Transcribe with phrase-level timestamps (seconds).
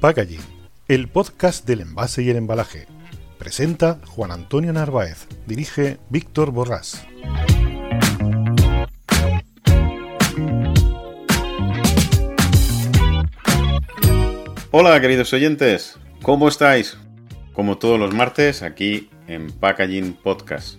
[0.00, 0.40] Packaging,
[0.86, 2.86] el podcast del envase y el embalaje.
[3.36, 7.04] Presenta Juan Antonio Narváez, dirige Víctor Borrás.
[14.70, 16.96] Hola queridos oyentes, ¿cómo estáis?
[17.52, 20.78] Como todos los martes aquí en Packaging Podcast.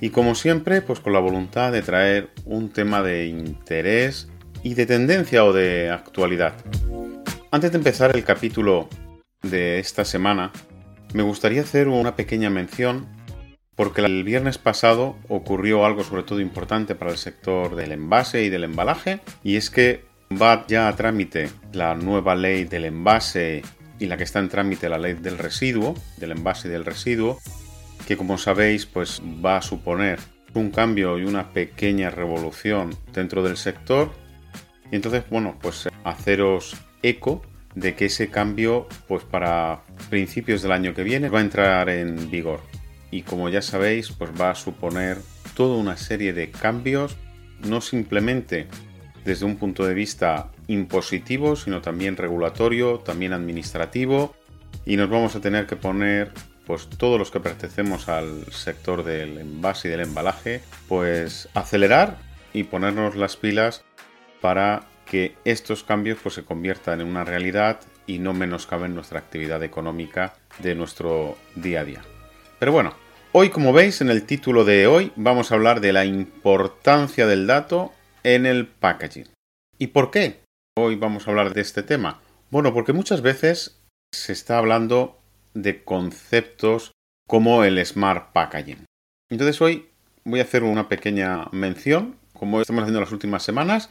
[0.00, 4.28] Y como siempre, pues con la voluntad de traer un tema de interés
[4.64, 6.54] y de tendencia o de actualidad.
[7.52, 8.88] Antes de empezar el capítulo
[9.42, 10.52] de esta semana,
[11.14, 13.08] me gustaría hacer una pequeña mención
[13.74, 18.50] porque el viernes pasado ocurrió algo sobre todo importante para el sector del envase y
[18.50, 20.04] del embalaje y es que
[20.40, 23.62] va ya a trámite la nueva ley del envase
[23.98, 27.40] y la que está en trámite la ley del residuo, del envase y del residuo,
[28.06, 30.20] que como sabéis pues va a suponer
[30.54, 34.12] un cambio y una pequeña revolución dentro del sector.
[34.92, 37.42] Y entonces bueno pues haceros eco
[37.74, 42.30] de que ese cambio, pues para principios del año que viene, va a entrar en
[42.30, 42.60] vigor.
[43.10, 45.18] Y como ya sabéis, pues va a suponer
[45.54, 47.16] toda una serie de cambios,
[47.64, 48.68] no simplemente
[49.24, 54.34] desde un punto de vista impositivo, sino también regulatorio, también administrativo,
[54.86, 56.32] y nos vamos a tener que poner
[56.66, 62.18] pues todos los que pertenecemos al sector del envase y del embalaje, pues acelerar
[62.52, 63.84] y ponernos las pilas
[64.40, 69.60] para que estos cambios pues, se conviertan en una realidad y no menoscaben nuestra actividad
[69.64, 72.02] económica de nuestro día a día.
[72.60, 72.94] Pero bueno,
[73.32, 77.48] hoy como veis en el título de hoy vamos a hablar de la importancia del
[77.48, 79.26] dato en el packaging.
[79.78, 80.42] ¿Y por qué
[80.78, 82.20] hoy vamos a hablar de este tema?
[82.50, 83.80] Bueno, porque muchas veces
[84.14, 85.18] se está hablando
[85.54, 86.92] de conceptos
[87.26, 88.84] como el smart packaging.
[89.28, 89.88] Entonces hoy
[90.22, 93.90] voy a hacer una pequeña mención, como estamos haciendo las últimas semanas,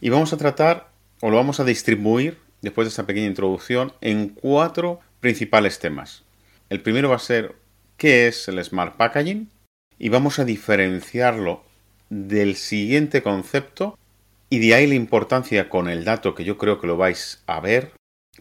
[0.00, 0.90] y vamos a tratar,
[1.20, 6.24] o lo vamos a distribuir, después de esta pequeña introducción, en cuatro principales temas.
[6.68, 7.56] El primero va a ser
[7.96, 9.48] qué es el Smart Packaging
[9.98, 11.64] y vamos a diferenciarlo
[12.10, 13.98] del siguiente concepto
[14.50, 17.60] y de ahí la importancia con el dato que yo creo que lo vais a
[17.60, 17.92] ver,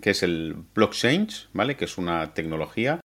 [0.01, 1.75] que es el blockchain, ¿vale?
[1.77, 2.99] Que es una tecnología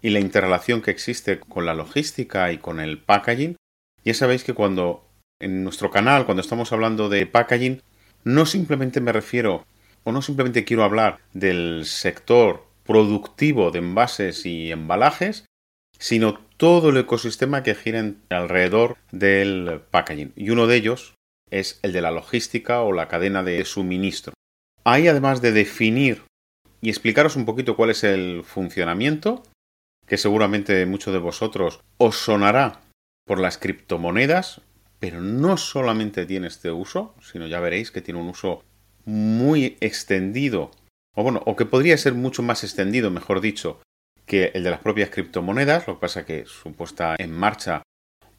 [0.00, 3.56] y la interrelación que existe con la logística y con el packaging.
[4.04, 5.06] Ya sabéis que cuando
[5.40, 7.82] en nuestro canal, cuando estamos hablando de packaging,
[8.24, 9.66] no simplemente me refiero
[10.04, 15.46] o no simplemente quiero hablar del sector productivo de envases y embalajes,
[15.98, 20.32] sino todo el ecosistema que gira alrededor del packaging.
[20.36, 21.14] Y uno de ellos
[21.50, 24.32] es el de la logística o la cadena de suministro.
[24.84, 26.22] Ahí, además de definir
[26.80, 29.42] y explicaros un poquito cuál es el funcionamiento,
[30.06, 32.80] que seguramente muchos de vosotros os sonará
[33.26, 34.60] por las criptomonedas,
[34.98, 38.62] pero no solamente tiene este uso, sino ya veréis que tiene un uso
[39.04, 40.70] muy extendido,
[41.14, 43.80] o bueno, o que podría ser mucho más extendido, mejor dicho,
[44.26, 47.82] que el de las propias criptomonedas, lo que pasa que su puesta en marcha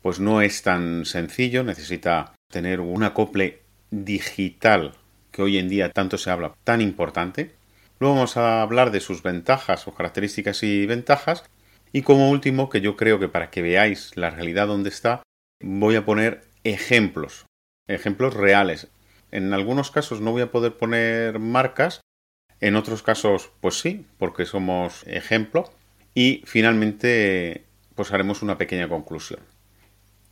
[0.01, 4.93] pues no es tan sencillo, necesita tener un acople digital
[5.31, 7.51] que hoy en día tanto se habla, tan importante.
[7.99, 11.43] Luego vamos a hablar de sus ventajas o características y ventajas.
[11.91, 15.23] Y como último, que yo creo que para que veáis la realidad donde está,
[15.61, 17.45] voy a poner ejemplos,
[17.87, 18.87] ejemplos reales.
[19.31, 22.01] En algunos casos no voy a poder poner marcas,
[22.59, 25.71] en otros casos pues sí, porque somos ejemplo.
[26.13, 27.65] Y finalmente
[27.95, 29.39] pues haremos una pequeña conclusión.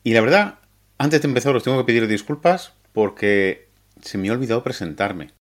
[0.04, 0.60] Y la verdad,
[0.98, 3.68] antes de empezar os tengo que pedir disculpas porque
[4.02, 5.32] se me ha olvidado presentarme.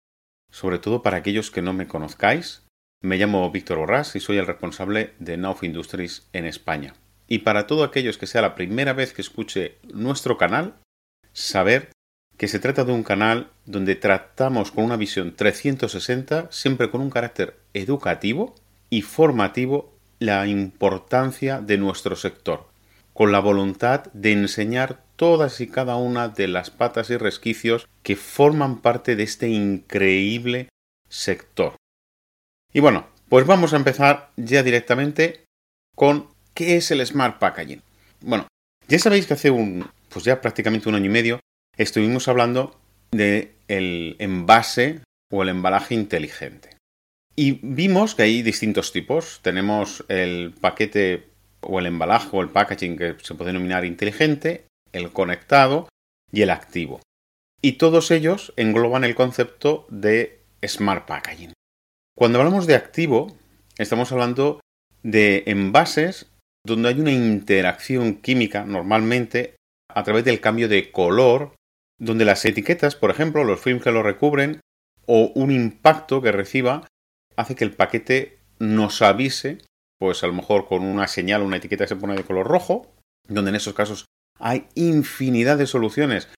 [0.51, 2.63] Sobre todo para aquellos que no me conozcáis.
[3.03, 6.95] Me llamo Víctor Borrás y soy el responsable de Nauf Industries en España.
[7.35, 10.77] Y para todos aquellos que sea la primera vez que escuche nuestro canal,
[11.33, 11.91] saber
[12.37, 17.11] que se trata de un canal donde tratamos con una visión 360, siempre con un
[17.11, 18.55] carácter educativo
[18.89, 22.69] y formativo, la importancia de nuestro sector,
[23.13, 28.15] con la voluntad de enseñar todas y cada una de las patas y resquicios que
[28.15, 30.69] forman parte de este increíble
[31.09, 31.75] sector.
[32.73, 35.43] Y bueno, pues vamos a empezar ya directamente
[35.97, 37.83] con ¿Qué es el Smart Packaging?
[38.21, 38.47] Bueno,
[38.87, 41.41] ya sabéis que hace un, pues ya prácticamente un año y medio,
[41.77, 42.79] estuvimos hablando
[43.11, 45.01] de el envase
[45.33, 46.77] o el embalaje inteligente.
[47.35, 49.41] Y vimos que hay distintos tipos.
[49.43, 51.27] Tenemos el paquete
[51.61, 55.89] o el embalaje o el packaging que se puede denominar inteligente, el conectado
[56.31, 57.01] y el activo.
[57.61, 61.53] Y todos ellos engloban el concepto de smart packaging.
[62.17, 63.37] Cuando hablamos de activo,
[63.77, 64.61] estamos hablando
[65.03, 66.31] de envases
[66.65, 69.57] donde hay una interacción química normalmente
[69.89, 71.55] a través del cambio de color,
[71.99, 74.61] donde las etiquetas, por ejemplo, los films que lo recubren,
[75.07, 76.87] o un impacto que reciba,
[77.37, 79.59] hace que el paquete nos avise,
[79.99, 82.95] pues a lo mejor con una señal, una etiqueta que se pone de color rojo,
[83.29, 84.07] donde en esos casos
[84.41, 86.29] hay infinidad de soluciones.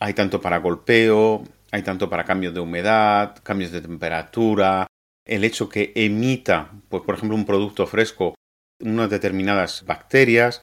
[0.00, 4.86] Hay tanto para golpeo, hay tanto para cambios de humedad, cambios de temperatura,
[5.26, 8.34] el hecho que emita, pues por ejemplo, un producto fresco,
[8.80, 10.62] unas determinadas bacterias,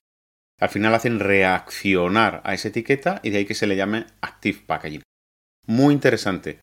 [0.59, 4.63] al final hacen reaccionar a esa etiqueta y de ahí que se le llame Active
[4.65, 5.03] Packaging.
[5.67, 6.61] Muy interesante.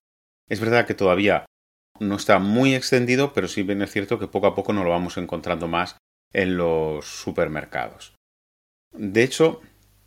[0.48, 1.46] Es verdad que todavía
[2.00, 4.90] no está muy extendido, pero sí bien es cierto que poco a poco nos lo
[4.90, 5.96] vamos encontrando más
[6.32, 8.14] en los supermercados.
[8.92, 9.60] De hecho,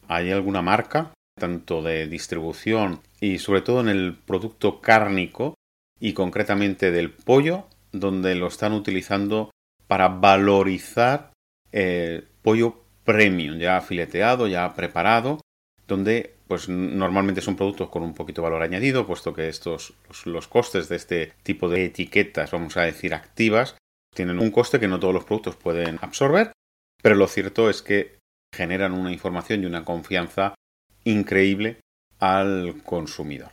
[0.07, 5.55] hay alguna marca, tanto de distribución y sobre todo en el producto cárnico
[5.99, 9.51] y concretamente del pollo, donde lo están utilizando
[9.87, 11.31] para valorizar
[11.75, 15.41] el pollo premium, ya fileteado, ya preparado,
[15.87, 19.93] donde pues normalmente son productos con un poquito de valor añadido, puesto que estos
[20.25, 23.75] los, costes de este tipo de etiquetas, vamos a decir activas,
[24.15, 26.53] tienen un coste que no todos los productos pueden absorber,
[27.01, 28.19] pero lo cierto es que
[28.53, 30.55] generan una información y una confianza
[31.03, 31.79] increíble
[32.19, 33.51] al consumidor.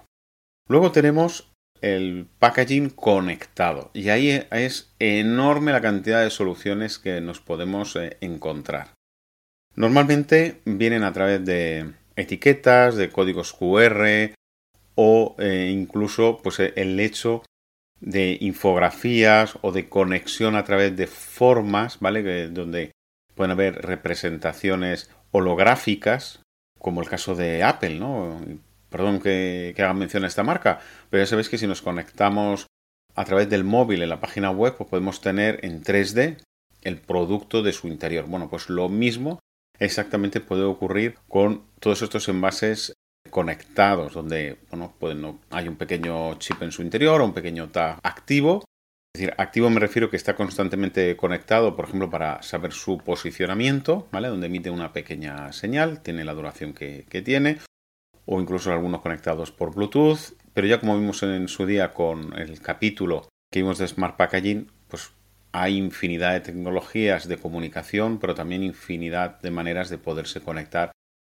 [0.68, 1.51] Luego tenemos
[1.82, 8.16] el packaging conectado y ahí es enorme la cantidad de soluciones que nos podemos eh,
[8.20, 8.94] encontrar.
[9.74, 14.34] Normalmente vienen a través de etiquetas, de códigos QR
[14.94, 17.42] o eh, incluso pues, el hecho
[18.00, 22.48] de infografías o de conexión a través de formas, ¿vale?
[22.48, 22.92] donde
[23.34, 26.42] pueden haber representaciones holográficas,
[26.78, 28.40] como el caso de Apple, ¿no?
[28.92, 30.78] Perdón que, que haga mención a esta marca,
[31.10, 32.66] pero ya sabéis que si nos conectamos
[33.14, 36.36] a través del móvil en la página web, pues podemos tener en 3D
[36.82, 38.26] el producto de su interior.
[38.26, 39.40] Bueno, pues lo mismo
[39.78, 42.94] exactamente puede ocurrir con todos estos envases
[43.30, 47.98] conectados, donde bueno, no, hay un pequeño chip en su interior o un pequeño tag
[48.02, 48.64] activo.
[49.14, 54.08] Es decir, activo me refiero que está constantemente conectado, por ejemplo, para saber su posicionamiento,
[54.10, 54.28] ¿vale?
[54.28, 57.58] Donde emite una pequeña señal, tiene la duración que tiene,
[58.26, 60.34] o incluso algunos conectados por Bluetooth.
[60.54, 64.70] Pero ya como vimos en su día con el capítulo que vimos de Smart Packaging,
[64.88, 65.12] pues
[65.52, 70.92] hay infinidad de tecnologías de comunicación, pero también infinidad de maneras de poderse conectar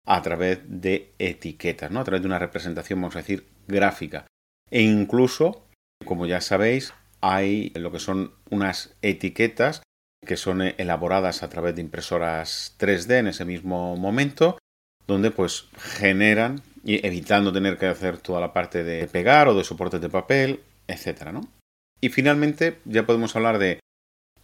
[0.07, 2.01] a través de etiquetas, ¿no?
[2.01, 4.27] A través de una representación, vamos a decir, gráfica.
[4.71, 5.67] E incluso,
[6.05, 9.83] como ya sabéis, hay lo que son unas etiquetas
[10.27, 14.59] que son elaboradas a través de impresoras 3D en ese mismo momento,
[15.07, 19.65] donde pues generan, y evitando tener que hacer toda la parte de pegar o de
[19.65, 21.49] soportes de papel, etcétera, ¿no?
[22.01, 23.81] Y finalmente ya podemos hablar de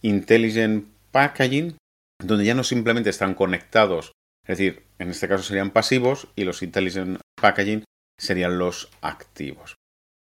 [0.01, 1.75] Intelligent Packaging,
[2.23, 4.13] donde ya no simplemente están conectados,
[4.47, 7.83] es decir, en este caso serían pasivos y los Intelligent Packaging
[8.17, 9.75] serían los activos,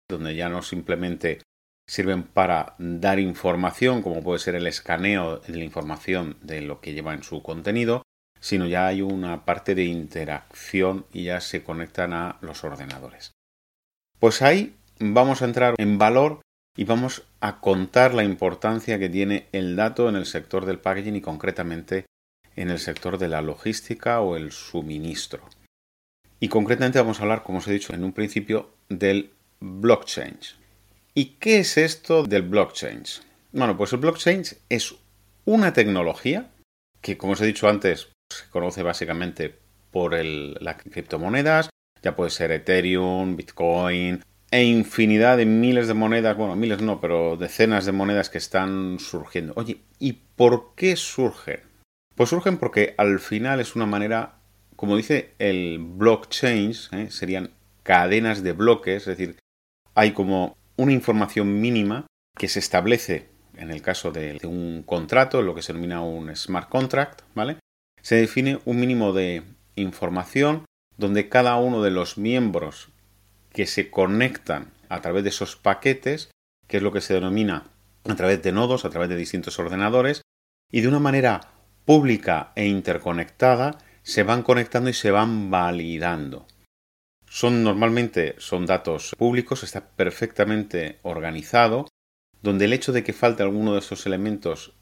[0.08, 1.43] donde ya no simplemente
[1.88, 6.94] sirven para dar información, como puede ser el escaneo de la información de lo que
[6.94, 8.02] lleva en su contenido,
[8.44, 13.32] sino ya hay una parte de interacción y ya se conectan a los ordenadores.
[14.19, 16.43] Pues ahí vamos a entrar en valor
[16.76, 21.17] y vamos a contar la importancia que tiene el dato en el sector del packaging
[21.17, 22.05] y concretamente
[22.55, 25.48] en el sector de la logística o el suministro.
[26.39, 30.39] Y concretamente vamos a hablar, como os he dicho en un principio, del blockchain.
[31.15, 33.05] ¿Y qué es esto del blockchain?
[33.53, 34.94] Bueno, pues el blockchain es
[35.46, 36.51] una tecnología
[37.01, 39.58] que, como os he dicho antes, se conoce básicamente
[39.91, 41.70] por las criptomonedas,
[42.03, 47.36] ya puede ser Ethereum, Bitcoin, e infinidad de miles de monedas, bueno, miles no, pero
[47.36, 49.53] decenas de monedas que están surgiendo.
[49.56, 51.60] Oye, ¿y por qué surgen?
[52.14, 54.36] Pues surgen porque al final es una manera,
[54.76, 57.06] como dice el blockchain, ¿eh?
[57.10, 57.50] serían
[57.82, 59.38] cadenas de bloques, es decir,
[59.94, 65.55] hay como una información mínima que se establece en el caso de un contrato, lo
[65.55, 67.58] que se denomina un smart contract, ¿vale?
[68.05, 69.44] Se define un mínimo de
[69.77, 70.67] información
[70.99, 72.91] donde cada uno de los miembros
[73.49, 76.31] que se conectan a través de esos paquetes,
[76.69, 77.70] que es lo que se denomina
[78.06, 80.20] a través de nodos, a través de distintos ordenadores,
[80.70, 81.41] y de una manera
[81.87, 86.46] pública e interconectada se van conectando y se van validando.
[87.27, 91.89] Son normalmente son datos públicos, está perfectamente organizado,
[92.43, 94.75] donde el hecho de que falte alguno de esos elementos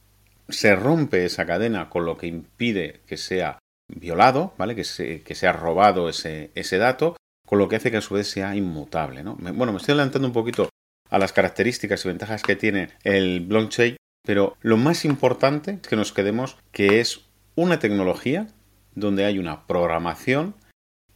[0.48, 3.58] se rompe esa cadena con lo que impide que sea
[3.88, 4.74] violado, ¿vale?
[4.74, 8.14] Que, se, que sea robado ese, ese dato con lo que hace que a su
[8.14, 9.22] vez sea inmutable.
[9.22, 9.36] ¿no?
[9.36, 10.70] Bueno, me estoy adelantando un poquito
[11.10, 15.96] a las características y ventajas que tiene el blockchain, pero lo más importante es que
[15.96, 18.48] nos quedemos que es una tecnología
[18.94, 20.54] donde hay una programación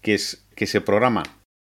[0.02, 1.23] que, es, que se programa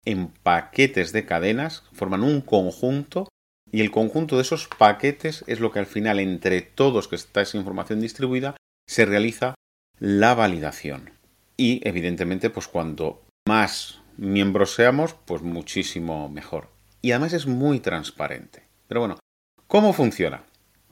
[0.04, 3.28] en paquetes de cadenas, forman un conjunto
[3.76, 7.42] Y el conjunto de esos paquetes es lo que al final, entre todos que está
[7.42, 8.56] esa información distribuida,
[8.88, 9.54] se realiza
[9.98, 11.10] la validación.
[11.58, 16.70] Y evidentemente, pues cuando más miembros seamos, pues muchísimo mejor.
[17.02, 18.62] Y además es muy transparente.
[18.88, 19.18] Pero bueno,
[19.66, 20.44] ¿cómo funciona?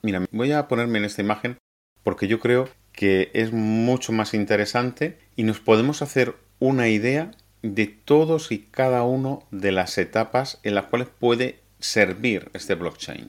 [0.03, 1.57] Mira, voy a ponerme en esta imagen
[2.03, 7.31] porque yo creo que es mucho más interesante y nos podemos hacer una idea
[7.63, 13.29] de todos y cada uno de las etapas en las cuales puede servir este blockchain.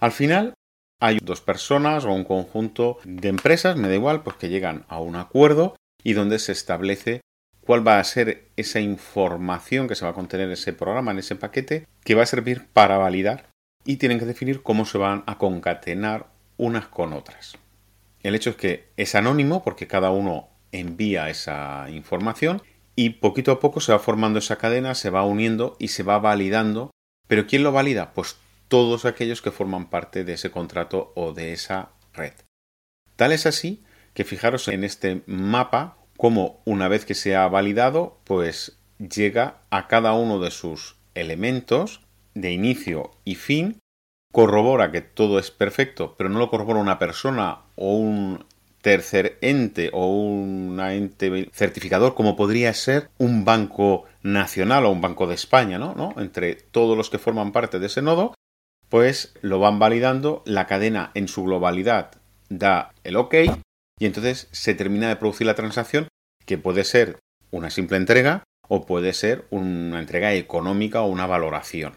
[0.00, 0.54] Al final
[1.00, 5.00] hay dos personas o un conjunto de empresas, me da igual, pues que llegan a
[5.00, 7.20] un acuerdo y donde se establece
[7.60, 11.18] cuál va a ser esa información que se va a contener en ese programa, en
[11.18, 13.48] ese paquete, que va a servir para validar
[13.84, 17.58] y tienen que definir cómo se van a concatenar unas con otras.
[18.22, 22.62] El hecho es que es anónimo porque cada uno envía esa información
[22.94, 26.18] y poquito a poco se va formando esa cadena, se va uniendo y se va
[26.18, 26.90] validando.
[27.26, 28.12] ¿Pero quién lo valida?
[28.12, 28.36] Pues
[28.68, 32.32] todos aquellos que forman parte de ese contrato o de esa red.
[33.16, 33.82] Tal es así
[34.14, 39.88] que fijaros en este mapa cómo una vez que se ha validado, pues llega a
[39.88, 42.00] cada uno de sus elementos
[42.34, 43.78] de inicio y fin,
[44.32, 48.44] corrobora que todo es perfecto, pero no lo corrobora una persona o un
[48.82, 55.28] tercer ente o un ente certificador como podría ser un banco nacional o un banco
[55.28, 55.94] de España, ¿no?
[55.94, 56.14] ¿no?
[56.20, 58.34] Entre todos los que forman parte de ese nodo,
[58.88, 62.10] pues lo van validando, la cadena en su globalidad
[62.48, 63.34] da el OK
[63.98, 66.08] y entonces se termina de producir la transacción
[66.44, 67.18] que puede ser
[67.50, 71.94] una simple entrega o puede ser una entrega económica o una valoración.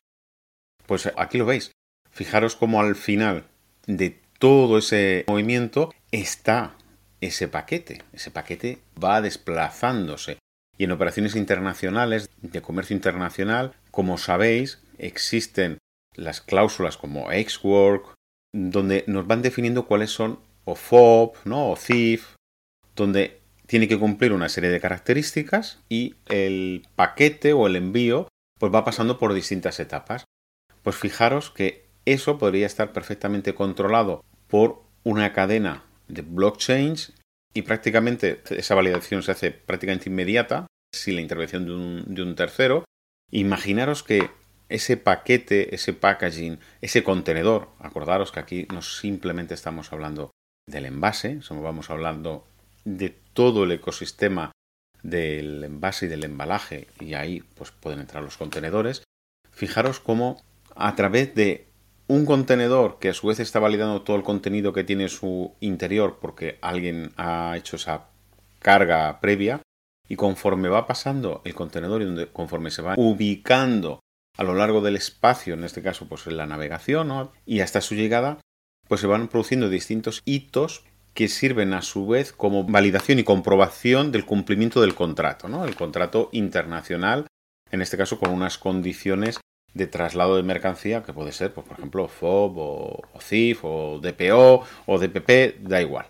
[0.85, 1.71] Pues aquí lo veis.
[2.11, 3.45] Fijaros cómo al final
[3.85, 6.75] de todo ese movimiento está
[7.21, 8.03] ese paquete.
[8.13, 10.39] Ese paquete va desplazándose.
[10.77, 15.79] Y en operaciones internacionales, de comercio internacional, como sabéis, existen
[16.15, 18.13] las cláusulas como X-Work,
[18.53, 21.71] donde nos van definiendo cuáles son o FOB, ¿no?
[21.71, 22.35] o CIF,
[22.95, 28.27] donde tiene que cumplir una serie de características y el paquete o el envío
[28.59, 30.25] pues va pasando por distintas etapas.
[30.83, 37.13] Pues fijaros que eso podría estar perfectamente controlado por una cadena de blockchains
[37.57, 42.35] y prácticamente esa validación se hace prácticamente inmediata sin la intervención de un, de un
[42.35, 42.85] tercero.
[43.31, 44.29] Imaginaros que
[44.69, 50.29] ese paquete, ese packaging, ese contenedor, acordaros que aquí no simplemente estamos hablando
[50.67, 52.45] del envase, vamos hablando
[52.85, 54.51] de todo el ecosistema
[55.01, 59.03] del envase y del embalaje y ahí pues pueden entrar los contenedores.
[59.51, 60.43] Fijaros cómo
[60.75, 61.66] a través de
[62.07, 66.19] un contenedor que a su vez está validando todo el contenido que tiene su interior
[66.21, 68.05] porque alguien ha hecho esa
[68.59, 69.61] carga previa
[70.07, 73.99] y conforme va pasando el contenedor y conforme se va ubicando
[74.37, 77.95] a lo largo del espacio, en este caso pues en la navegación y hasta su
[77.95, 78.39] llegada,
[78.87, 84.11] pues se van produciendo distintos hitos que sirven a su vez como validación y comprobación
[84.11, 85.65] del cumplimiento del contrato, ¿no?
[85.65, 87.25] El contrato internacional,
[87.71, 89.39] en este caso con unas condiciones
[89.73, 94.63] de traslado de mercancía, que puede ser, pues, por ejemplo, FOB o, CIF o DPO
[94.85, 96.07] o DPP, da igual.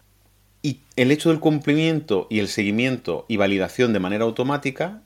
[0.61, 5.03] Y el hecho del cumplimiento y el seguimiento y validación de manera automática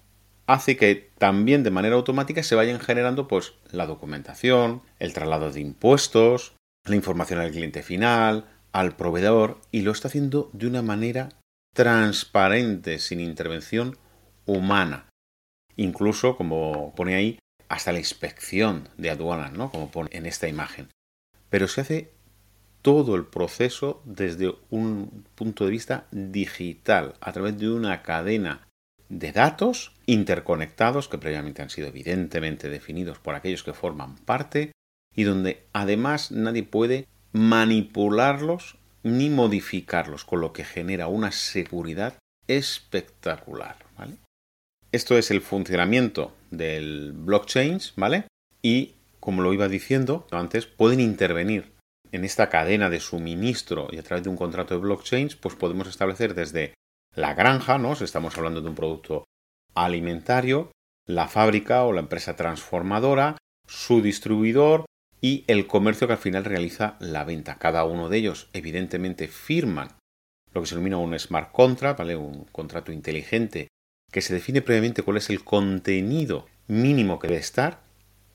[0.47, 5.61] hace que también de manera automática se vayan generando pues la documentación, el traslado de
[5.61, 6.53] impuestos,
[6.85, 11.29] la información al cliente final, al proveedor y lo está haciendo de una manera
[11.73, 13.97] transparente, sin intervención
[14.45, 15.07] humana.
[15.75, 17.39] Incluso, como pone ahí,
[17.71, 19.71] hasta la inspección de aduanas, ¿no?
[19.71, 20.89] Como pone en esta imagen.
[21.49, 22.11] Pero se hace
[22.81, 28.67] todo el proceso desde un punto de vista digital, a través de una cadena
[29.07, 34.73] de datos interconectados que previamente han sido evidentemente definidos por aquellos que forman parte
[35.15, 43.77] y donde además nadie puede manipularlos ni modificarlos, con lo que genera una seguridad espectacular.
[43.97, 44.17] ¿vale?
[44.91, 48.25] Esto es el funcionamiento del blockchain, ¿vale?
[48.61, 51.71] Y, como lo iba diciendo antes, pueden intervenir
[52.11, 55.87] en esta cadena de suministro y a través de un contrato de blockchain, pues podemos
[55.87, 56.73] establecer desde
[57.15, 57.95] la granja, ¿no?
[57.95, 59.23] Si estamos hablando de un producto
[59.73, 60.71] alimentario,
[61.07, 64.85] la fábrica o la empresa transformadora, su distribuidor
[65.21, 67.57] y el comercio que al final realiza la venta.
[67.57, 69.89] Cada uno de ellos, evidentemente, firman
[70.53, 72.15] lo que se denomina un smart contract, ¿vale?
[72.15, 73.67] Un contrato inteligente
[74.11, 77.81] que se define previamente cuál es el contenido mínimo que debe estar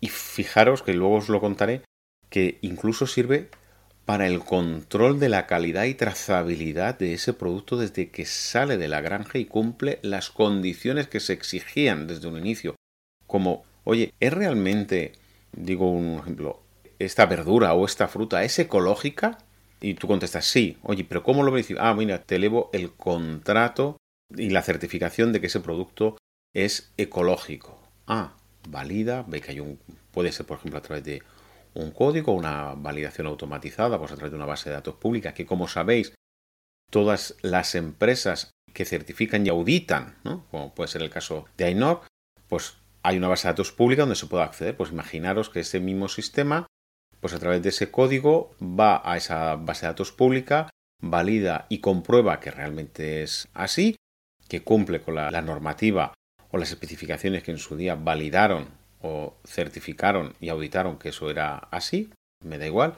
[0.00, 1.83] y fijaros que luego os lo contaré
[2.30, 3.49] que incluso sirve
[4.04, 8.88] para el control de la calidad y trazabilidad de ese producto desde que sale de
[8.88, 12.76] la granja y cumple las condiciones que se exigían desde un inicio.
[13.26, 15.12] Como, oye, ¿es realmente,
[15.52, 16.62] digo un ejemplo,
[17.00, 19.38] esta verdura o esta fruta es ecológica?
[19.80, 20.78] Y tú contestas sí.
[20.83, 21.80] Oye, pero ¿cómo lo verifico?
[21.83, 23.97] Ah, mira, te elevo el contrato
[24.35, 26.16] y la certificación de que ese producto
[26.54, 27.78] es ecológico.
[28.06, 28.37] Ah,
[28.68, 29.78] valida, ve que hay un,
[30.11, 31.23] puede ser por ejemplo a través de
[31.75, 35.47] un código, una validación automatizada, pues a través de una base de datos pública, que
[35.47, 36.14] como sabéis,
[36.90, 40.47] todas las empresas que certifican y auditan, ¿no?
[40.50, 42.02] como puede ser el caso de AINOR,
[42.49, 44.76] pues hay una base de datos pública donde se puede acceder.
[44.76, 46.66] Pues imaginaros que ese mismo sistema,
[47.21, 51.78] pues a través de ese código va a esa base de datos pública, valida y
[51.78, 53.97] comprueba que realmente es así,
[54.49, 56.15] que cumple con la, normativa
[56.50, 58.69] o las especificaciones que en su día validaron
[59.03, 62.11] o certificaron y auditaron que eso era así,
[62.45, 62.95] me da igual,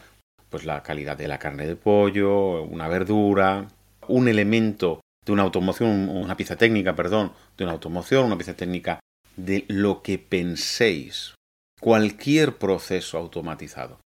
[0.51, 3.69] pues la calidad de la carne de pollo, una verdura,
[4.07, 9.01] un elemento de una automoción, una pieza técnica, perdón, de una automoción, una pieza técnica
[9.37, 11.35] de lo que penséis,
[11.81, 14.01] cualquier proceso automatizado.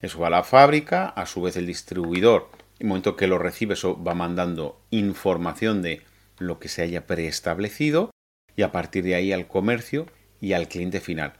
[0.00, 3.38] Eso va a la fábrica, a su vez el distribuidor, en el momento que lo
[3.38, 6.02] recibe, eso va mandando información de
[6.38, 8.10] lo que se haya preestablecido
[8.56, 10.06] y a partir de ahí al comercio
[10.40, 11.34] y al cliente final.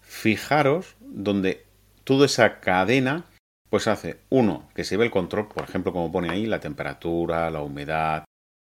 [0.00, 1.64] Fijaros donde
[2.04, 3.26] toda esa cadena
[3.72, 7.50] pues hace uno que se ve el control, por ejemplo, como pone ahí, la temperatura,
[7.50, 8.24] la humedad,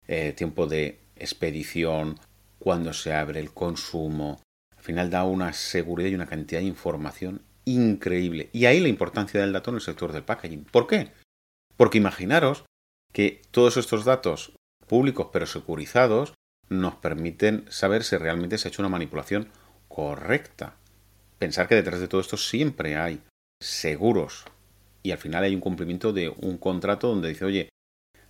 [0.07, 2.17] eh, tiempo de expedición,
[2.57, 4.41] cuando se abre el consumo.
[4.77, 8.49] Al final da una seguridad y una cantidad de información increíble.
[8.53, 10.63] Y ahí la importancia del dato en el sector del packaging.
[10.63, 11.11] ¿Por qué?
[11.75, 12.63] Porque imaginaros
[13.11, 14.53] que todos estos datos
[14.93, 16.35] públicos pero securizados
[16.69, 19.47] nos permiten saber si realmente se ha hecho una manipulación
[19.87, 20.75] correcta.
[21.39, 23.19] Pensar que detrás de todo esto siempre hay
[23.59, 24.45] seguros
[25.01, 27.69] y al final hay un cumplimiento de un contrato donde dice, oye,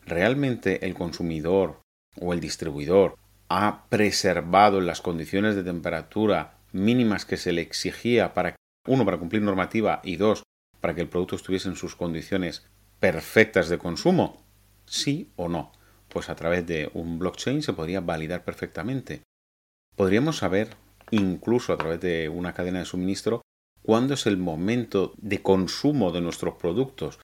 [0.06, 1.82] ¿realmente el consumidor
[2.22, 3.18] o el distribuidor
[3.50, 8.56] ha preservado las condiciones de temperatura mínimas que se le exigía para,
[8.88, 10.44] uno, para cumplir normativa y dos,
[10.80, 12.66] para que el producto estuviese en sus condiciones
[13.02, 14.46] perfectas de consumo?
[14.86, 15.74] ¿Sí o no?
[16.14, 19.24] Pues a través de un blockchain se podría validar perfectamente.
[19.96, 20.78] Podríamos saber,
[21.10, 23.42] incluso a través de una cadena de suministro,
[23.82, 27.20] cuándo es el momento de consumo de nuestros productos,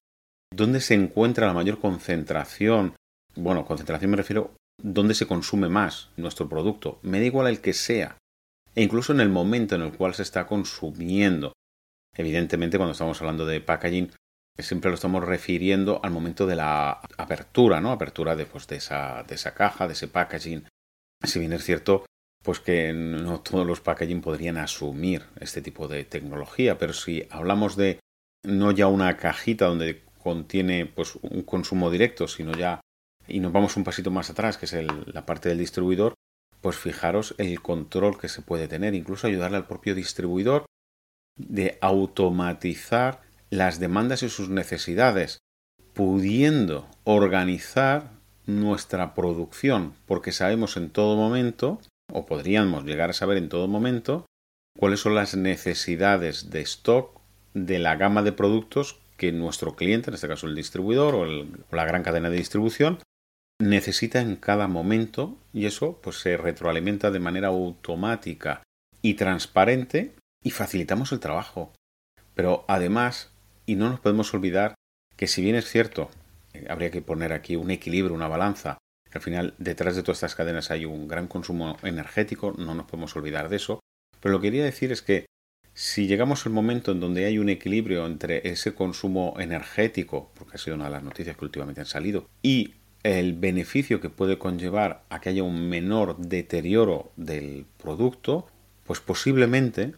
[0.52, 2.96] dónde se encuentra la mayor concentración.
[3.36, 7.00] Bueno, concentración me refiero dónde se consume más nuestro producto.
[7.04, 8.18] Me da igual el que sea.
[8.76, 11.54] E incluso en el momento en el cual se está consumiendo.
[12.16, 14.12] Evidentemente, cuando estamos hablando de packaging,
[14.64, 17.92] siempre lo estamos refiriendo al momento de la apertura, ¿no?
[17.92, 20.66] Apertura de, pues, de, esa, de esa caja, de ese packaging.
[21.24, 22.06] Si bien es cierto,
[22.44, 27.76] pues que no todos los packaging podrían asumir este tipo de tecnología, pero si hablamos
[27.76, 28.00] de
[28.46, 32.80] no ya una cajita donde contiene pues un consumo directo, sino ya
[33.28, 36.14] y nos vamos un pasito más atrás, que es la parte del distribuidor,
[36.62, 40.66] pues fijaros el control que se puede tener, incluso ayudarle al propio distribuidor
[41.38, 45.40] de automatizar las demandas y sus necesidades,
[45.94, 48.12] pudiendo organizar
[48.46, 51.80] nuestra producción, porque sabemos en todo momento
[52.12, 54.26] o podríamos llegar a saber en todo momento
[54.78, 57.20] cuáles son las necesidades de stock
[57.54, 61.86] de la gama de productos que nuestro cliente, en este caso el distribuidor o, la
[61.86, 63.00] gran cadena de distribución,
[63.62, 68.64] necesita en cada momento y eso pues se retroalimenta de manera automática
[69.02, 71.74] y transparente y facilitamos el trabajo.
[72.34, 73.32] Pero además,
[73.70, 74.76] y no nos podemos olvidar
[75.16, 76.10] que si bien es cierto,
[76.54, 78.80] eh, habría que poner aquí un equilibrio, una balanza
[79.12, 83.16] al final detrás de todas estas cadenas hay un gran consumo energético, no nos podemos
[83.16, 83.80] olvidar de eso.
[84.20, 85.26] Pero lo que quería decir es que
[85.74, 90.60] si llegamos al momento en donde hay un equilibrio entre ese consumo energético, porque ha
[90.60, 95.04] sido una de las noticias que últimamente han salido, y el beneficio que puede conllevar
[95.10, 98.48] a que haya un menor deterioro del producto,
[98.86, 99.94] pues posiblemente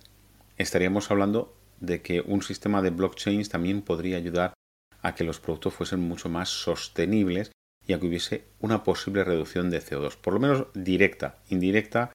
[0.57, 4.53] estaríamos hablando de que un sistema de blockchains también podría ayudar
[5.01, 7.51] a que los productos fuesen mucho más sostenibles
[7.85, 12.13] y a que hubiese una posible reducción de CO2, por lo menos directa, indirecta,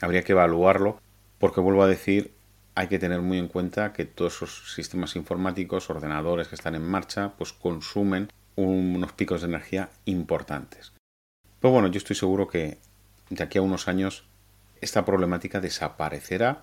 [0.00, 1.00] habría que evaluarlo,
[1.38, 2.32] porque vuelvo a decir,
[2.74, 6.88] hay que tener muy en cuenta que todos esos sistemas informáticos, ordenadores que están en
[6.88, 10.92] marcha, pues consumen unos picos de energía importantes.
[11.60, 12.78] Pero bueno, yo estoy seguro que
[13.28, 14.24] de aquí a unos años
[14.80, 16.62] esta problemática desaparecerá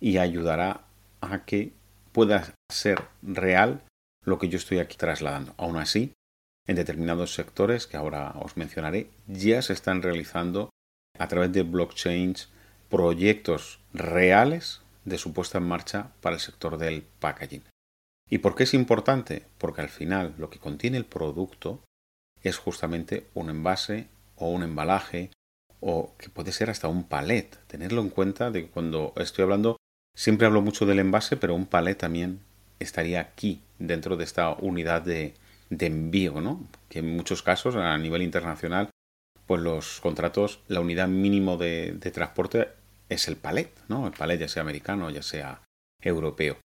[0.00, 0.82] y ayudará
[1.20, 1.72] a que
[2.18, 3.80] pueda ser real
[4.24, 5.54] lo que yo estoy aquí trasladando.
[5.56, 6.14] Aún así,
[6.66, 10.68] en determinados sectores que ahora os mencionaré, ya se están realizando
[11.16, 12.48] a través de blockchains
[12.88, 17.62] proyectos reales de su puesta en marcha para el sector del packaging.
[18.28, 19.44] ¿Y por qué es importante?
[19.56, 21.84] Porque al final lo que contiene el producto
[22.42, 25.30] es justamente un envase o un embalaje
[25.78, 27.64] o que puede ser hasta un palet.
[27.68, 29.76] Tenerlo en cuenta de que cuando estoy hablando,
[30.18, 32.40] siempre hablo mucho del envase, pero un palet también
[32.80, 35.34] estaría aquí, dentro de esta unidad de,
[35.70, 36.66] de envío, ¿no?
[36.88, 38.90] Que en muchos casos, a nivel internacional,
[39.46, 42.68] pues los contratos, la unidad mínimo de, transporte
[43.08, 44.06] es el palet, ¿no?
[44.06, 45.62] El palet ya sea americano, ya sea
[46.02, 46.58] europeo.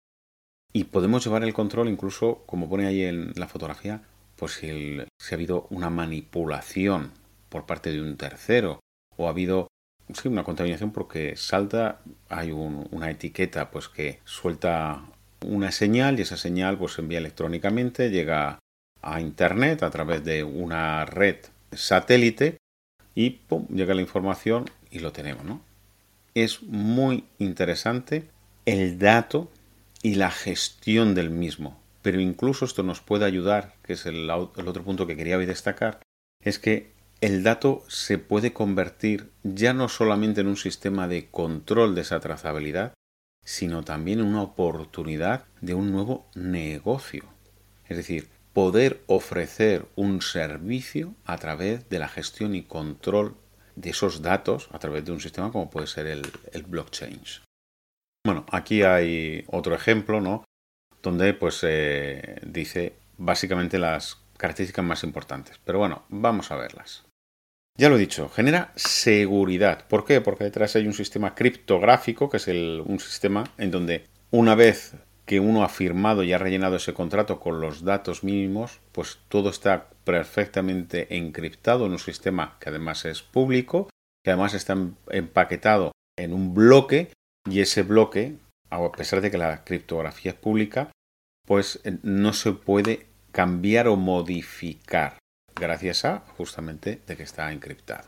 [0.73, 4.03] Y podemos llevar el control incluso, como pone ahí en la fotografía,
[4.37, 7.13] pues si, ha habido una manipulación
[7.51, 8.81] por parte de un tercero
[9.17, 9.69] o ha habido
[10.15, 15.03] sí, una contaminación porque salta, hay una etiqueta pues que suelta
[15.41, 18.59] una señal y esa señal pues se envía electrónicamente, llega
[19.03, 21.37] a internet a través de una red
[21.73, 22.59] satélite
[23.15, 23.67] y ¡pum!
[23.69, 25.61] llega la información y lo tenemos, ¿no?
[26.35, 28.29] Es muy interesante
[28.65, 29.51] el dato
[30.03, 31.81] y la gestión del mismo.
[32.03, 36.01] Pero incluso esto nos puede ayudar, que es el, otro punto que quería destacar,
[36.43, 36.91] es que
[37.23, 42.19] el dato se puede convertir ya no solamente en un sistema de control de esa
[42.19, 42.95] trazabilidad,
[43.45, 47.25] sino también en una oportunidad de un nuevo negocio.
[47.89, 53.37] Es decir, poder ofrecer un servicio a través de la gestión y control
[53.77, 57.21] de esos datos a través de un sistema como puede ser el, blockchain.
[58.27, 60.45] Bueno, aquí hay otro ejemplo, ¿no?
[61.01, 65.61] Donde pues eh, dice básicamente las características más importantes.
[65.65, 67.05] Pero bueno, vamos a verlas.
[67.79, 69.87] Ya lo he dicho, genera seguridad.
[69.89, 70.21] ¿Por qué?
[70.21, 75.41] Porque detrás hay un sistema criptográfico, que es un sistema en donde una vez que
[75.41, 79.89] uno ha firmado y ha rellenado ese contrato con los datos mínimos, pues todo está
[80.05, 83.89] perfectamente encriptado en un sistema que además es público,
[84.23, 84.77] que además está
[85.11, 87.13] empaquetado en un bloque
[87.49, 88.37] y ese bloque,
[88.71, 90.91] a pesar de que la criptografía es pública,
[91.47, 95.19] pues eh, no se puede cambiar o modificar
[95.55, 98.07] gracias a justamente de que está encriptado.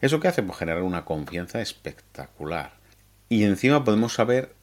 [0.00, 0.42] ¿Eso qué hace?
[0.42, 2.72] Pues generar una confianza espectacular.
[3.28, 4.54] Y encima podemos saber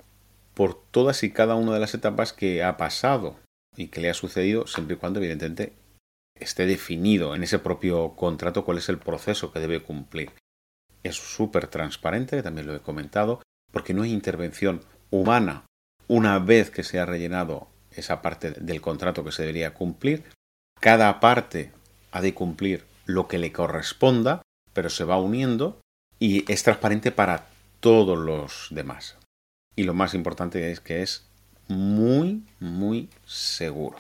[0.53, 3.39] por todas y cada una de las etapas que ha pasado
[3.75, 5.73] y que le ha sucedido, siempre y cuando evidentemente
[6.35, 10.31] esté definido en ese propio contrato cuál es el proceso que debe cumplir.
[11.03, 15.63] Es súper transparente, también lo he comentado, porque no hay intervención humana
[16.07, 20.25] una vez que se ha rellenado esa parte del contrato que se debería cumplir.
[20.79, 21.71] Cada parte
[22.11, 24.41] ha de cumplir lo que le corresponda,
[24.73, 25.81] pero se va uniendo
[26.19, 27.47] y es transparente para
[27.79, 29.17] todos los demás.
[29.75, 31.25] Y lo más importante es que es
[31.67, 33.97] muy, muy seguro.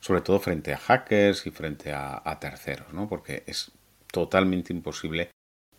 [0.00, 3.08] Sobre todo frente a hackers y frente a, a terceros, ¿no?
[3.08, 3.70] Porque es
[4.12, 5.30] totalmente imposible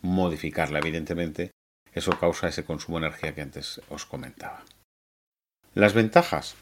[0.01, 1.51] modificarla, evidentemente,
[1.93, 4.63] eso causa ese consumo de energía que antes os comentaba.
[5.73, 6.55] Las ventajas.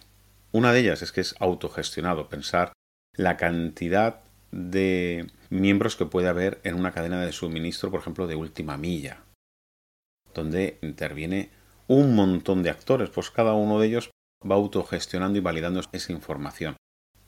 [0.51, 2.29] Una de ellas es que es autogestionado.
[2.29, 2.73] Pensar
[3.15, 4.22] la cantidad
[4.53, 9.23] de miembros que puede haber en una cadena de suministro, por ejemplo, de última milla,
[10.33, 11.49] donde interviene
[11.87, 14.11] un montón de actores, pues cada uno de ellos
[14.49, 16.77] va autogestionando y validando esa información.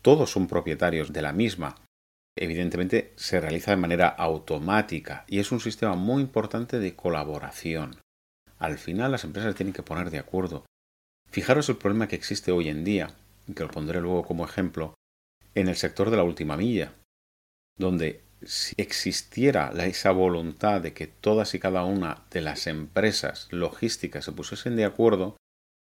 [0.03, 1.75] Todos son propietarios de la misma,
[2.37, 7.99] evidentemente se realiza de manera automática y es un sistema muy importante de colaboración.
[8.59, 10.63] Al final las empresas tienen que poner de acuerdo.
[11.31, 13.09] Fijaros el problema que existe hoy en día,
[13.55, 14.93] que lo pondré luego como ejemplo,
[15.55, 16.93] en el sector de la última milla,
[17.77, 24.25] donde si existiera esa voluntad de que todas y cada una de las empresas logísticas
[24.25, 25.37] se pusiesen de acuerdo,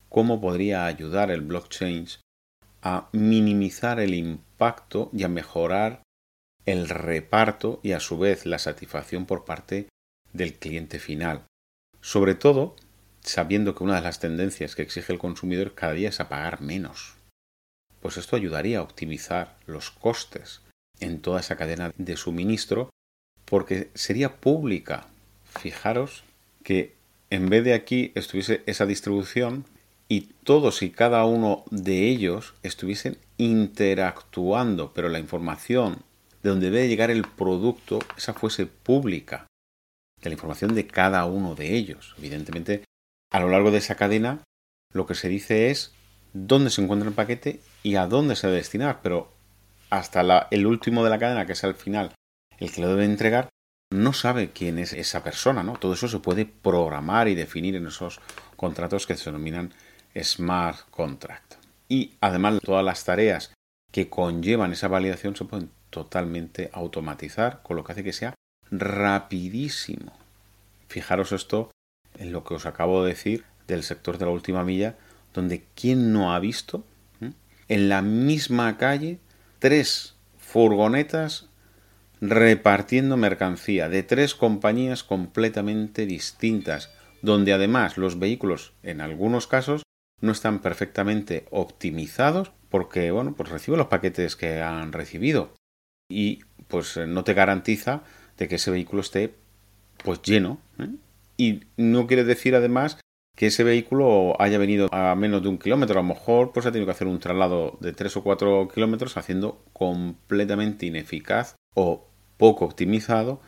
[0.08, 2.06] ¿cómo podría ayudar el blockchain
[2.82, 6.02] a minimizar el impacto y a mejorar
[6.66, 9.88] el reparto y a su vez la satisfacción por parte
[10.32, 11.44] del cliente final.
[12.00, 12.76] Sobre todo
[13.22, 16.62] sabiendo que una de las tendencias que exige el consumidor cada día es a pagar
[16.62, 17.16] menos.
[18.00, 20.62] Pues esto ayudaría a optimizar los costes
[21.00, 22.90] en toda esa cadena de suministro
[23.44, 25.06] porque sería pública.
[25.44, 26.22] Fijaros
[26.62, 26.94] que
[27.30, 29.64] en vez de aquí estuviese esa distribución
[30.08, 36.02] y todos y cada uno de ellos estuviesen interactuando, pero la información
[36.42, 39.46] de donde debe llegar el producto, esa fuese pública,
[40.22, 42.14] de la información de cada uno de ellos.
[42.18, 42.84] Evidentemente,
[43.30, 44.42] a lo largo de esa cadena,
[44.92, 45.92] lo que se dice es
[46.32, 49.32] dónde se encuentra el paquete y a dónde se debe destinar, pero
[49.90, 52.14] hasta el último de la cadena, que es al final
[52.58, 53.48] el que lo debe entregar,
[53.92, 55.72] no sabe quién es esa persona, ¿no?
[55.74, 58.20] Todo eso se puede programar y definir en esos
[58.56, 59.74] contratos que se denominan
[60.22, 61.54] smart contract.
[61.88, 63.52] Y además todas las tareas
[63.90, 68.34] que conllevan esa validación se pueden totalmente automatizar, con lo que hace que sea
[68.70, 70.12] rapidísimo.
[70.86, 71.72] Fijaros esto
[72.16, 74.96] en lo que os acabo de decir del sector de la última milla,
[75.34, 76.84] donde ¿quién no ha visto
[77.68, 79.20] en la misma calle
[79.60, 81.48] tres furgonetas
[82.20, 86.90] repartiendo mercancía de tres compañías completamente distintas,
[87.22, 89.82] donde además los vehículos, en algunos casos,
[90.20, 95.54] no están perfectamente optimizados porque, bueno, pues recibe los paquetes que han recibido
[96.10, 98.02] y pues no te garantiza
[98.36, 99.34] de que ese vehículo esté
[100.02, 100.60] pues lleno.
[100.78, 100.90] ¿eh?
[101.36, 102.98] Y no quiere decir además
[103.36, 105.98] que ese vehículo haya venido a menos de un kilómetro.
[105.98, 109.16] A lo mejor pues ha tenido que hacer un traslado de 3 o 4 kilómetros
[109.16, 113.40] haciendo completamente ineficaz o poco optimizado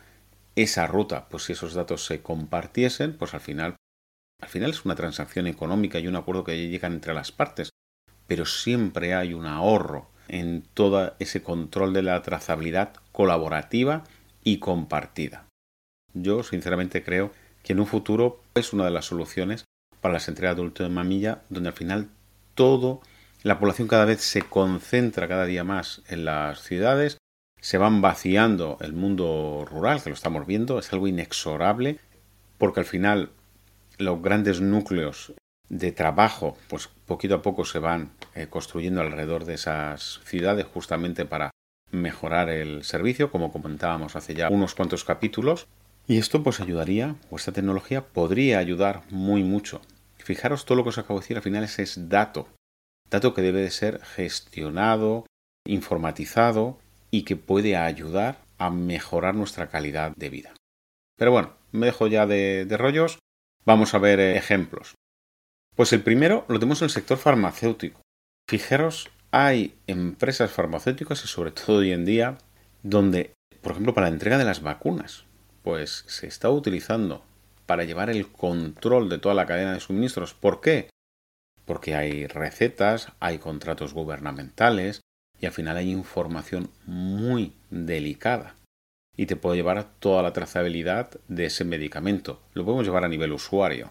[0.55, 1.27] esa ruta.
[1.29, 3.75] Pues si esos datos se compartiesen, pues al final,
[4.41, 7.69] al final es una transacción económica y un acuerdo que llegan entre las partes.
[8.27, 14.03] Pero siempre hay un ahorro en todo ese control de la trazabilidad colaborativa
[14.43, 15.45] y compartida.
[16.13, 17.31] Yo sinceramente creo
[17.63, 19.65] que en un futuro es una de las soluciones
[20.03, 22.09] para las entregas de última milla, donde al final
[22.55, 23.01] todo,
[23.41, 27.19] la población cada vez se concentra cada día más en las ciudades,
[27.61, 31.99] se van vaciando el mundo rural, que lo estamos viendo, es algo inexorable,
[32.57, 33.31] porque al final
[33.97, 35.31] los grandes núcleos
[35.69, 41.23] de trabajo, pues poquito a poco se van eh, construyendo alrededor de esas ciudades justamente
[41.23, 41.51] para
[41.91, 45.67] mejorar el servicio, como comentábamos hace ya unos cuantos capítulos.
[46.07, 49.79] Y esto pues ayudaría, o esta tecnología podría ayudar muy mucho
[50.23, 52.47] Fijaros todo lo que os acabo de decir, al final es dato.
[53.09, 55.25] Dato que debe de ser gestionado,
[55.67, 56.79] informatizado
[57.11, 60.53] y que puede ayudar a mejorar nuestra calidad de vida.
[61.17, 63.19] Pero bueno, me dejo ya de, de rollos.
[63.65, 64.95] Vamos a ver eh, ejemplos.
[65.75, 68.01] Pues el primero lo tenemos en el sector farmacéutico.
[68.49, 72.37] Fijaros, hay empresas farmacéuticas y sobre todo hoy en día
[72.81, 75.25] donde, por ejemplo, para la entrega de las vacunas,
[75.63, 77.25] pues se está utilizando
[77.73, 80.35] para llevar el control de toda la cadena de suministros.
[80.35, 80.91] ¿Por qué?
[81.65, 85.01] Porque hay recetas, hay contratos gubernamentales
[85.39, 88.57] y al final hay información muy delicada.
[89.17, 92.43] Y te puede llevar a toda la trazabilidad de ese medicamento.
[92.53, 93.89] Lo podemos llevar a nivel usuario.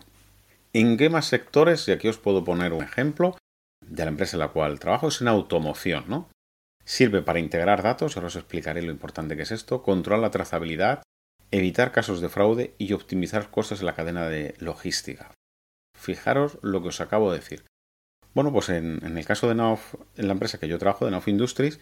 [0.72, 1.88] ¿En qué más sectores?
[1.88, 3.36] Y aquí os puedo poner un ejemplo
[3.84, 6.28] de la empresa en la cual trabajo, es en automoción, ¿no?
[6.84, 11.02] Sirve para integrar datos, ahora os explicaré lo importante que es esto, controla la trazabilidad
[11.52, 15.30] evitar casos de fraude y optimizar costos en la cadena de logística.
[15.96, 17.64] Fijaros lo que os acabo de decir.
[18.34, 21.28] Bueno, pues en, el caso de Nauf, en la empresa que yo trabajo, de Nauf
[21.28, 21.80] Industries,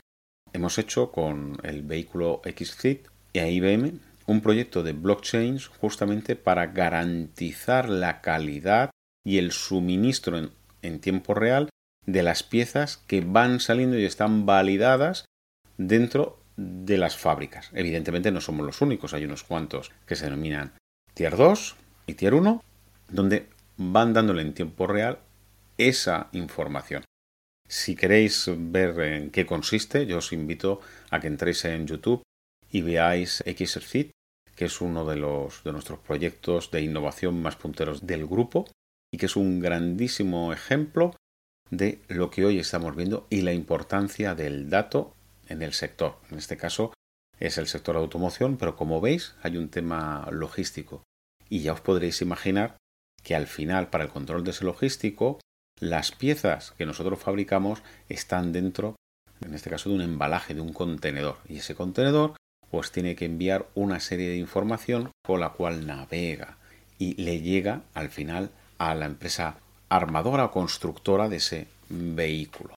[0.53, 6.67] hemos hecho con el vehículo XFIT y a IBM un proyecto de blockchain justamente para
[6.67, 8.91] garantizar la calidad
[9.25, 10.51] y el suministro en,
[10.83, 11.69] en tiempo real
[12.07, 15.25] de las piezas que van saliendo y están validadas
[15.79, 17.71] dentro de las fábricas.
[17.73, 20.73] Evidentemente no somos los únicos, hay unos cuantos que se denominan
[21.15, 22.63] Tier 2 y Tier 1,
[23.09, 25.19] donde van dándole en tiempo real
[25.79, 27.05] esa información.
[27.69, 32.23] Si queréis ver en qué consiste, yo os invito a que entréis en YouTube
[32.71, 34.11] y veáis XFIT,
[34.57, 38.67] que es uno de, los, de nuestros proyectos de innovación más punteros del grupo
[39.13, 41.15] y que es un grandísimo ejemplo
[41.71, 45.15] de lo que hoy estamos viendo y la importancia del dato
[45.51, 46.17] en el sector.
[46.31, 46.95] En este caso
[47.39, 51.03] es el sector de automoción, pero como veis hay un tema logístico.
[51.49, 52.77] Y ya os podréis imaginar
[53.23, 55.39] que al final, para el control de ese logístico,
[55.79, 58.97] las piezas que nosotros fabricamos están dentro,
[59.41, 61.39] en este caso, de un embalaje, de un contenedor.
[61.49, 62.37] Y ese contenedor
[62.71, 66.57] pues tiene que enviar una serie de información con la cual navega
[66.99, 69.57] y le llega al final a la empresa
[69.89, 72.75] armadora o constructora de ese vehículo.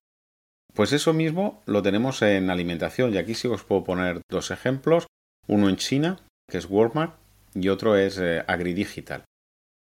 [0.74, 5.06] Pues eso mismo lo tenemos en alimentación y aquí sí os puedo poner dos ejemplos,
[5.48, 7.16] uno en China, que es Walmart,
[7.54, 9.24] y otro es eh, AgriDigital.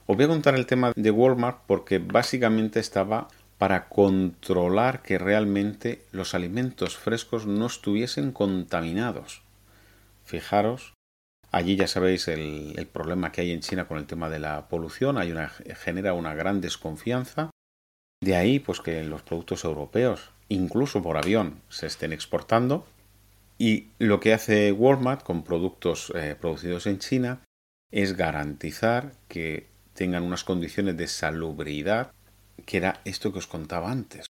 [0.06, 6.06] Os voy a contar el tema de Walmart porque básicamente estaba para controlar que realmente
[6.10, 9.42] los alimentos frescos no estuviesen contaminados.
[10.24, 10.94] Fijaros,
[11.50, 14.68] allí ya sabéis el, el problema que hay en China con el tema de la
[14.68, 17.50] polución, hay una, genera una gran desconfianza.
[18.22, 22.86] De ahí, pues que los productos europeos incluso por avión, se estén exportando.
[23.58, 27.42] Y lo que hace Walmart con productos eh, producidos en China
[27.90, 32.12] es garantizar que tengan unas condiciones de salubridad,
[32.64, 34.26] que era esto que os contaba antes.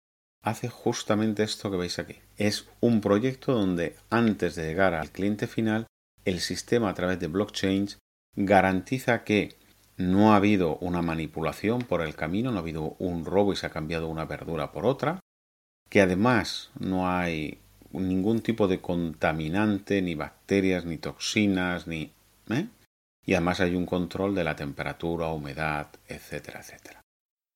[0.42, 2.16] Hace justamente esto que veis aquí.
[2.36, 5.86] Es un proyecto donde antes de llegar al cliente final,
[6.26, 7.88] el sistema a través de blockchain
[8.36, 9.56] garantiza que
[9.96, 13.66] no ha habido una manipulación por el camino, no ha habido un robo y se
[13.66, 15.20] ha cambiado una verdura por otra,
[15.94, 17.58] que además no hay
[17.92, 22.10] ningún tipo de contaminante, ni bacterias, ni toxinas, ni...
[22.50, 22.66] ¿eh?
[23.24, 27.00] Y además hay un control de la temperatura, humedad, etcétera, etcétera.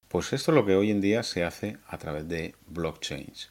[0.06, 3.50] Pues esto es lo que hoy en día se hace a través de blockchains.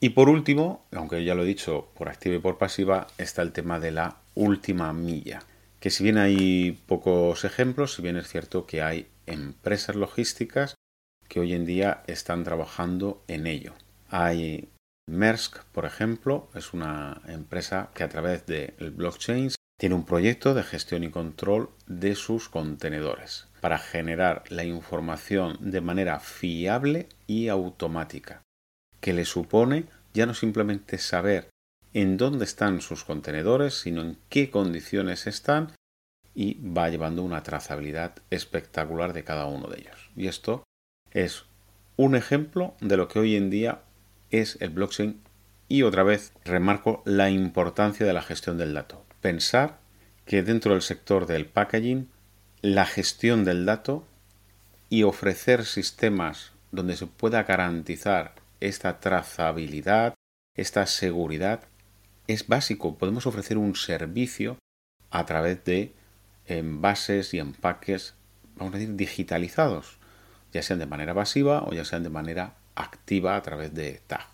[0.00, 3.52] Y por último, aunque ya lo he dicho por activa y por pasiva, está el
[3.52, 5.40] tema de la última milla.
[5.80, 10.74] Que si bien hay pocos ejemplos, si bien es cierto que hay empresas logísticas
[11.26, 13.72] que hoy en día están trabajando en ello.
[14.10, 14.68] Hay
[15.06, 20.62] Maersk, por ejemplo, es una empresa que a través del blockchain tiene un proyecto de
[20.62, 28.42] gestión y control de sus contenedores para generar la información de manera fiable y automática,
[29.00, 31.50] que le supone ya no simplemente saber
[31.92, 35.72] en dónde están sus contenedores, sino en qué condiciones están
[36.34, 40.10] y va llevando una trazabilidad espectacular de cada uno de ellos.
[40.16, 40.64] Y esto
[41.12, 41.44] es
[41.96, 43.82] un ejemplo de lo que hoy en día
[44.40, 45.20] es el blockchain
[45.68, 49.04] y otra vez remarco la importancia de la gestión del dato.
[49.20, 49.78] Pensar
[50.24, 52.08] que dentro del sector del packaging
[52.62, 54.06] la gestión del dato
[54.88, 60.14] y ofrecer sistemas donde se pueda garantizar esta trazabilidad,
[60.56, 61.60] esta seguridad,
[62.26, 62.96] es básico.
[62.96, 64.58] Podemos ofrecer un servicio
[65.10, 65.92] a través de
[66.46, 68.14] envases y empaques,
[68.56, 69.98] vamos a decir, digitalizados,
[70.52, 74.26] ya sean de manera pasiva o ya sean de manera activa a través de TAG.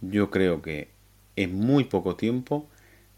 [0.00, 0.90] Yo creo que
[1.36, 2.68] en muy poco tiempo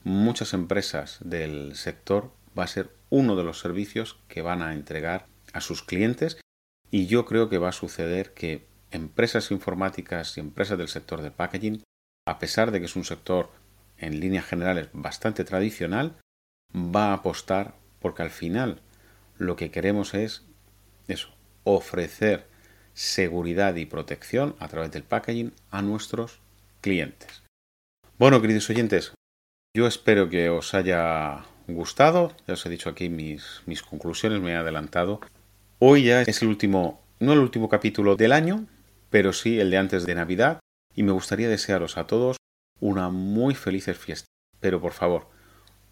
[0.04, 5.26] muchas empresas del sector va a ser uno de los servicios que van a entregar
[5.52, 6.40] a sus clientes
[6.90, 11.30] y yo creo que va a suceder que empresas informáticas y empresas del sector de
[11.30, 11.82] packaging,
[12.26, 13.50] a pesar de que es un sector
[13.98, 16.16] en líneas generales bastante tradicional,
[16.74, 18.80] va a apostar porque al final
[19.38, 20.44] lo que queremos es
[21.08, 21.28] eso,
[21.64, 22.49] ofrecer
[23.00, 26.40] seguridad y protección a través del packaging a nuestros
[26.82, 27.42] clientes.
[28.18, 29.14] Bueno, queridos oyentes,
[29.74, 32.34] yo espero que os haya gustado.
[32.46, 35.20] Ya os he dicho aquí mis, mis conclusiones, me he adelantado.
[35.78, 38.66] Hoy ya es el último, no el último capítulo del año,
[39.08, 40.60] pero sí el de antes de Navidad.
[40.94, 42.36] Y me gustaría desearos a todos
[42.80, 44.26] una muy feliz fiesta.
[44.60, 45.28] Pero por favor,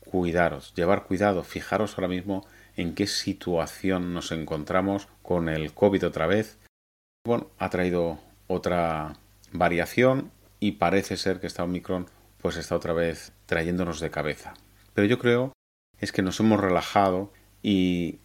[0.00, 6.26] cuidaros, llevar cuidado, fijaros ahora mismo en qué situación nos encontramos con el COVID otra
[6.26, 6.58] vez.
[7.28, 9.18] Bueno, ha traído otra
[9.52, 12.06] variación y parece ser que esta Omicron
[12.38, 14.54] pues está otra vez trayéndonos de cabeza.
[14.94, 15.52] Pero yo creo
[15.98, 17.30] es que nos hemos relajado
[17.62, 18.20] y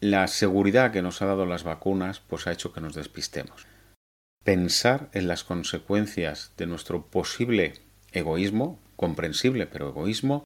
[0.00, 3.66] la seguridad que nos ha dado las vacunas pues ha hecho que nos despistemos.
[4.42, 7.74] Pensar en las consecuencias de nuestro posible
[8.12, 10.44] egoísmo, comprensible pero egoísmo,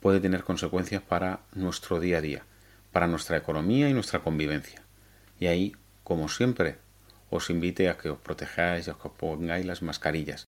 [0.00, 2.46] puede tener consecuencias para nuestro día a día,
[2.90, 4.82] para nuestra economía y nuestra convivencia.
[5.38, 6.82] Y ahí, como siempre,
[7.34, 10.46] os invite a que os protejáis a que os pongáis las mascarillas.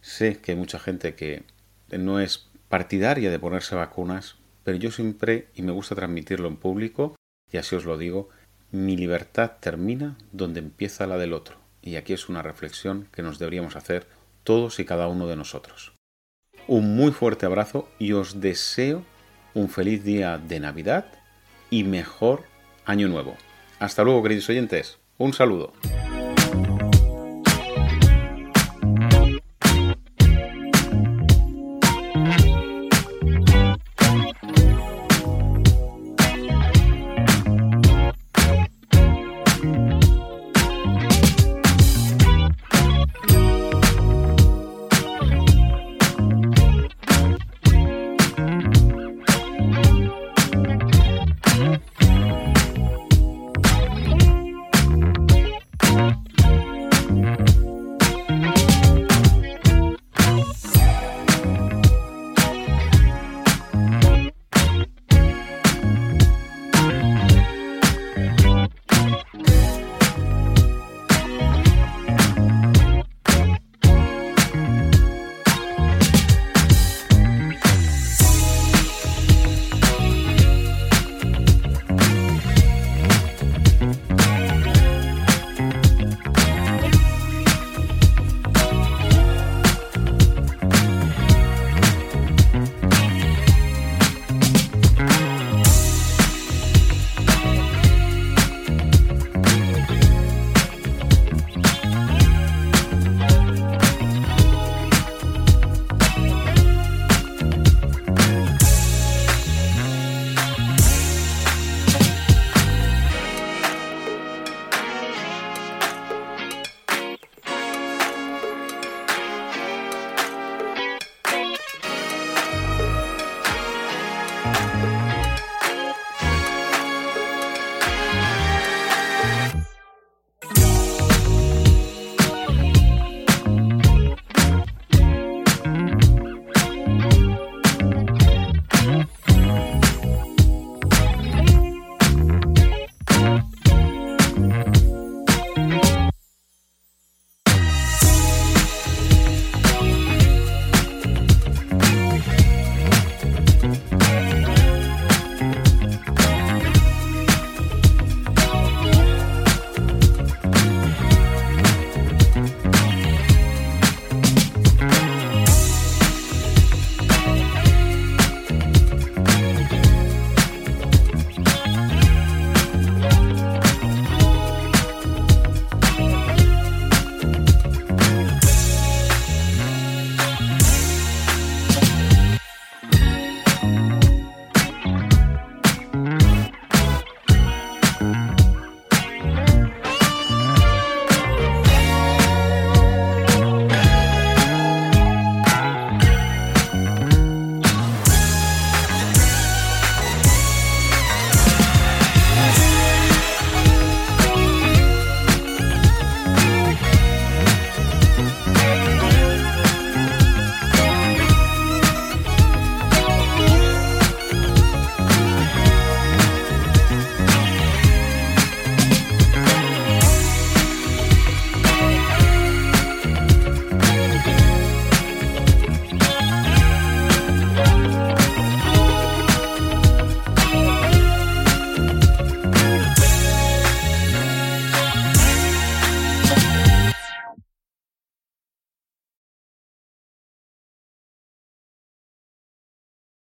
[0.00, 1.44] Sé que hay mucha gente que
[1.90, 4.34] no es partidaria de ponerse vacunas,
[4.64, 7.14] pero yo siempre, y me gusta transmitirlo en público,
[7.50, 8.28] y así os lo digo,
[8.72, 11.56] mi libertad termina donde empieza la del otro.
[11.80, 14.08] Y aquí es una reflexión que nos deberíamos hacer
[14.42, 15.92] todos y cada uno de nosotros.
[16.66, 19.04] Un muy fuerte abrazo y os deseo
[19.54, 21.06] un feliz día de Navidad
[21.70, 22.44] y mejor
[22.84, 23.36] año nuevo.
[23.78, 24.98] Hasta luego, queridos oyentes.
[25.18, 25.72] Un saludo.